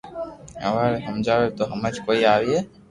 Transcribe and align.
ھواري 0.65 0.99
ھمجاوي 1.07 1.47
تو 1.57 1.63
ھمج 1.71 1.95
ڪوئي 2.05 2.21
آوئي 2.33 2.57